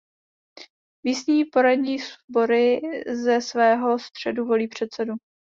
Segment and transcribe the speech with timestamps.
[1.05, 2.81] Místní poradní sbory
[3.23, 5.13] ze svého středu volí předsedu.